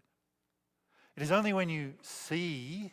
[1.17, 2.93] It is only when you see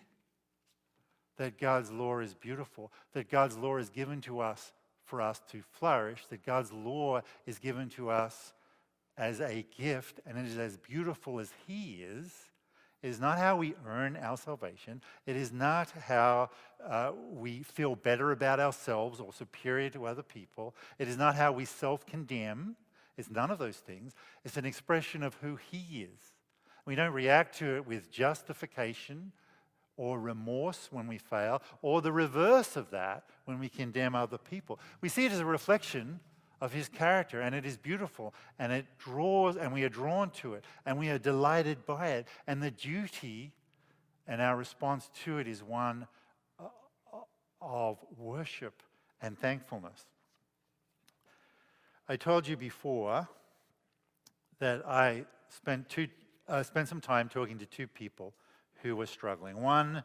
[1.38, 4.72] that God's law is beautiful, that God's law is given to us
[5.06, 8.54] for us to flourish, that God's law is given to us
[9.18, 12.32] as a gift, and it is as beautiful as He is.
[13.02, 15.02] It is not how we earn our salvation.
[15.28, 16.50] It is not how
[16.84, 20.76] uh, we feel better about ourselves or superior to other people.
[20.98, 22.76] It is not how we self condemn.
[23.18, 24.14] It's none of those things.
[24.44, 26.34] It's an expression of who He is.
[26.86, 29.32] We don't react to it with justification
[29.98, 34.80] or remorse when we fail, or the reverse of that when we condemn other people.
[35.02, 36.20] We see it as a reflection
[36.62, 40.54] of his character, and it is beautiful, and it draws, and we are drawn to
[40.54, 42.28] it, and we are delighted by it.
[42.48, 43.54] And the duty
[44.28, 46.08] and our response to it is one
[46.60, 46.68] uh,
[47.62, 48.82] of worship
[49.22, 50.06] and thankfulness.
[52.08, 53.28] I told you before
[54.60, 56.08] that I spent, two,
[56.48, 58.34] uh, spent some time talking to two people
[58.86, 59.62] who was struggling.
[59.62, 60.04] One,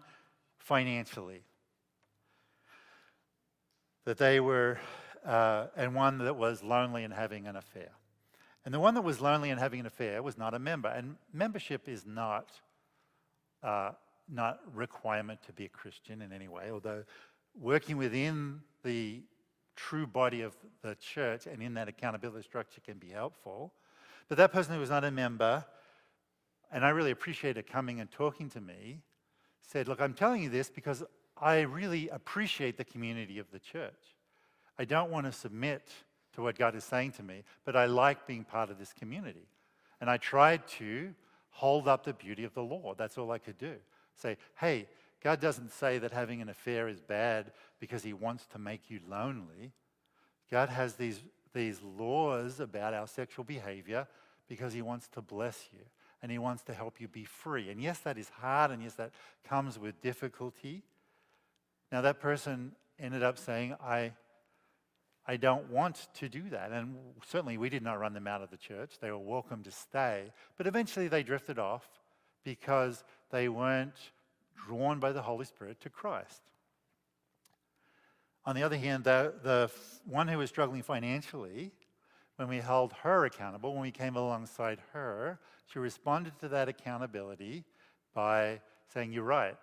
[0.59, 1.43] financially,
[4.07, 4.79] that they were,
[5.25, 7.91] uh, and one that was lonely and having an affair.
[8.65, 10.89] And the one that was lonely and having an affair was not a member.
[10.89, 12.51] And membership is not,
[13.63, 13.93] uh,
[14.29, 17.05] not requirement to be a Christian in any way, although
[17.55, 19.23] working within the
[19.77, 23.73] true body of the church and in that accountability structure can be helpful.
[24.29, 25.65] But that person who was not a member
[26.73, 29.01] and I really appreciated coming and talking to me,
[29.61, 31.03] said, Look, I'm telling you this because
[31.41, 34.17] I really appreciate the community of the church.
[34.79, 35.89] I don't want to submit
[36.35, 39.49] to what God is saying to me, but I like being part of this community.
[40.01, 41.13] And I tried to
[41.51, 42.95] hold up the beauty of the law.
[42.97, 43.75] That's all I could do.
[44.15, 44.87] Say, hey,
[45.23, 49.01] God doesn't say that having an affair is bad because he wants to make you
[49.09, 49.73] lonely.
[50.51, 51.21] God has these,
[51.53, 54.07] these laws about our sexual behavior
[54.49, 55.81] because he wants to bless you
[56.23, 57.71] and He wants to help you be free.
[57.71, 59.11] And yes, that is hard, and yes, that
[59.49, 60.83] comes with difficulty.
[61.91, 64.13] Now, that person ended up saying, I,
[65.27, 66.71] I don't want to do that.
[66.71, 66.97] And
[67.27, 68.93] certainly, we did not run them out of the church.
[69.01, 70.33] They were welcome to stay.
[70.57, 71.89] But eventually, they drifted off
[72.45, 73.95] because they weren't
[74.67, 76.43] drawn by the Holy Spirit to Christ.
[78.47, 79.71] On the other hand, the, the
[80.07, 81.73] one who was struggling financially,
[82.41, 87.65] when we held her accountable, when we came alongside her, she responded to that accountability
[88.15, 88.63] by
[88.95, 89.59] saying, You're right.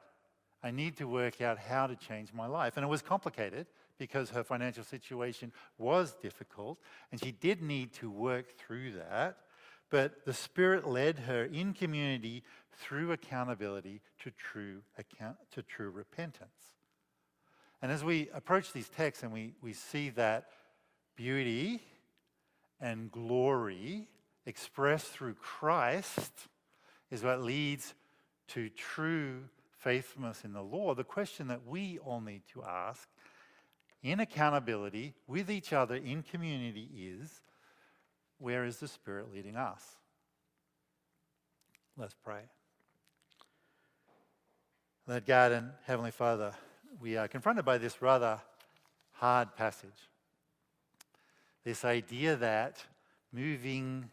[0.62, 2.78] I need to work out how to change my life.
[2.78, 3.66] And it was complicated
[3.98, 6.78] because her financial situation was difficult
[7.12, 9.38] and she did need to work through that.
[9.90, 16.76] But the Spirit led her in community through accountability to true, account, to true repentance.
[17.82, 20.50] And as we approach these texts and we, we see that
[21.16, 21.82] beauty
[22.80, 24.08] and glory
[24.46, 26.32] expressed through Christ
[27.12, 27.94] is what leads
[28.50, 29.44] to true
[29.80, 30.94] faithfulness in the law.
[30.94, 33.08] The question that we all need to ask
[34.04, 37.42] in accountability with each other in community is
[38.40, 39.84] where is the Spirit leading us?
[41.98, 42.42] Let's pray.
[45.08, 46.54] Lord God and Heavenly Father,
[47.00, 48.40] we are confronted by this rather
[49.14, 50.10] hard passage.
[51.68, 52.82] This idea that
[53.34, 54.10] moving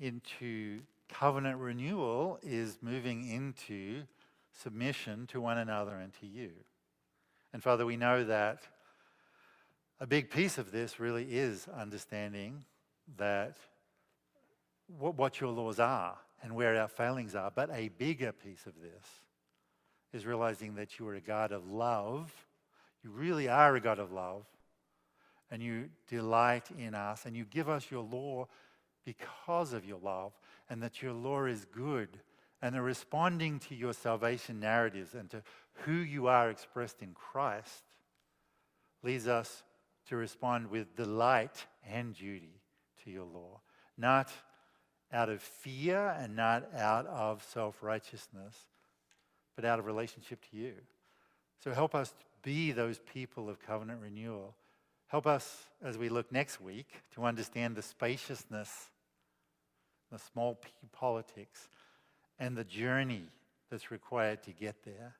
[0.00, 4.02] into covenant renewal is moving into
[4.52, 6.50] submission to one another and to you.
[7.52, 8.62] And Father, we know that
[10.00, 12.64] a big piece of this really is understanding
[13.16, 13.56] that
[14.98, 17.52] what, what your laws are and where our failings are.
[17.54, 19.04] But a bigger piece of this
[20.12, 22.32] is realizing that you are a God of love.
[23.04, 24.46] You really are a God of love.
[25.50, 28.46] And you delight in us and you give us your law
[29.04, 30.32] because of your love,
[30.68, 32.08] and that your law is good.
[32.62, 35.42] And the responding to your salvation narratives and to
[35.84, 37.84] who you are expressed in Christ
[39.02, 39.62] leads us
[40.08, 42.60] to respond with delight and duty
[43.04, 43.60] to your law,
[43.96, 44.30] not
[45.12, 48.66] out of fear and not out of self righteousness,
[49.56, 50.74] but out of relationship to you.
[51.64, 54.54] So help us be those people of covenant renewal.
[55.10, 58.70] Help us as we look next week to understand the spaciousness,
[60.12, 61.68] the small p politics,
[62.38, 63.24] and the journey
[63.70, 65.16] that's required to get there.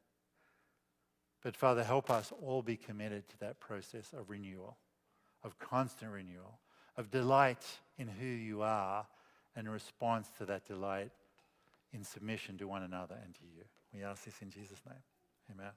[1.43, 4.77] But Father, help us all be committed to that process of renewal,
[5.43, 6.61] of constant renewal,
[6.97, 7.65] of delight
[7.99, 9.07] in who you are,
[9.57, 11.11] and response to that delight
[11.93, 13.65] in submission to one another and to you.
[13.93, 15.03] We ask this in Jesus' name.
[15.51, 15.73] Amen.